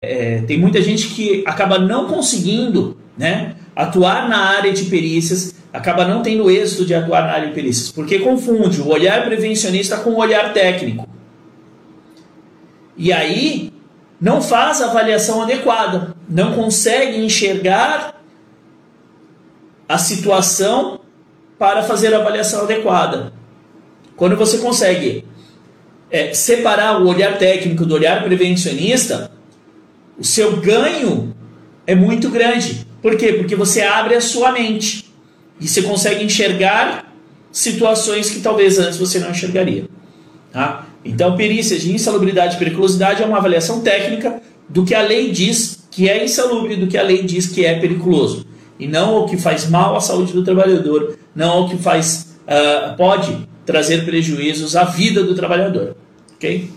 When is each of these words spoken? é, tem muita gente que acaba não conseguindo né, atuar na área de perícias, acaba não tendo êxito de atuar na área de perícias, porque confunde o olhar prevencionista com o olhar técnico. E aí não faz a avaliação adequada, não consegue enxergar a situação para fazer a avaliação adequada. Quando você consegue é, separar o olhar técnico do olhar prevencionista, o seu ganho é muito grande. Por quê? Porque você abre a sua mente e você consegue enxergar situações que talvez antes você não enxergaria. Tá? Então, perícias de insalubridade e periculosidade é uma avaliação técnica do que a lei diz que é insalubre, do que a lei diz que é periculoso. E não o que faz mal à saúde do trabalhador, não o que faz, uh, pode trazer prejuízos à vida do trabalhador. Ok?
é, 0.00 0.42
tem 0.42 0.58
muita 0.58 0.80
gente 0.80 1.08
que 1.08 1.42
acaba 1.44 1.78
não 1.78 2.06
conseguindo 2.06 2.96
né, 3.16 3.56
atuar 3.74 4.28
na 4.28 4.38
área 4.38 4.72
de 4.72 4.84
perícias, 4.84 5.54
acaba 5.72 6.06
não 6.06 6.22
tendo 6.22 6.50
êxito 6.50 6.84
de 6.84 6.94
atuar 6.94 7.22
na 7.22 7.32
área 7.32 7.48
de 7.48 7.54
perícias, 7.54 7.90
porque 7.90 8.20
confunde 8.20 8.80
o 8.80 8.88
olhar 8.88 9.24
prevencionista 9.24 9.96
com 9.96 10.10
o 10.10 10.18
olhar 10.18 10.52
técnico. 10.52 11.08
E 12.96 13.12
aí 13.12 13.72
não 14.20 14.40
faz 14.40 14.80
a 14.80 14.86
avaliação 14.86 15.42
adequada, 15.42 16.14
não 16.28 16.54
consegue 16.54 17.18
enxergar 17.24 18.20
a 19.88 19.98
situação 19.98 21.00
para 21.58 21.82
fazer 21.82 22.14
a 22.14 22.18
avaliação 22.18 22.62
adequada. 22.62 23.32
Quando 24.16 24.36
você 24.36 24.58
consegue 24.58 25.24
é, 26.10 26.32
separar 26.32 27.00
o 27.00 27.08
olhar 27.08 27.36
técnico 27.36 27.84
do 27.84 27.94
olhar 27.94 28.22
prevencionista, 28.22 29.37
o 30.18 30.24
seu 30.24 30.56
ganho 30.56 31.34
é 31.86 31.94
muito 31.94 32.28
grande. 32.28 32.86
Por 33.00 33.16
quê? 33.16 33.34
Porque 33.34 33.54
você 33.54 33.82
abre 33.82 34.14
a 34.14 34.20
sua 34.20 34.52
mente 34.52 35.12
e 35.60 35.68
você 35.68 35.82
consegue 35.82 36.24
enxergar 36.24 37.12
situações 37.52 38.30
que 38.30 38.40
talvez 38.40 38.78
antes 38.78 38.98
você 38.98 39.18
não 39.18 39.30
enxergaria. 39.30 39.86
Tá? 40.52 40.86
Então, 41.04 41.36
perícias 41.36 41.82
de 41.82 41.92
insalubridade 41.92 42.56
e 42.56 42.58
periculosidade 42.58 43.22
é 43.22 43.26
uma 43.26 43.38
avaliação 43.38 43.80
técnica 43.80 44.42
do 44.68 44.84
que 44.84 44.94
a 44.94 45.02
lei 45.02 45.30
diz 45.30 45.86
que 45.90 46.08
é 46.08 46.24
insalubre, 46.24 46.76
do 46.76 46.86
que 46.86 46.98
a 46.98 47.02
lei 47.02 47.22
diz 47.22 47.46
que 47.46 47.64
é 47.64 47.78
periculoso. 47.78 48.46
E 48.78 48.86
não 48.86 49.18
o 49.18 49.28
que 49.28 49.36
faz 49.36 49.68
mal 49.68 49.96
à 49.96 50.00
saúde 50.00 50.32
do 50.32 50.44
trabalhador, 50.44 51.16
não 51.34 51.62
o 51.62 51.68
que 51.68 51.76
faz, 51.78 52.36
uh, 52.46 52.96
pode 52.96 53.48
trazer 53.64 54.04
prejuízos 54.04 54.76
à 54.76 54.84
vida 54.84 55.22
do 55.22 55.34
trabalhador. 55.34 55.96
Ok? 56.36 56.70